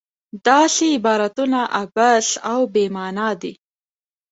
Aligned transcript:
داسې 0.47 0.85
عبارتونه 0.97 1.59
عبث 1.81 2.27
او 2.51 2.61
بې 2.73 2.85
معنا 2.95 3.29
دي. 3.41 3.53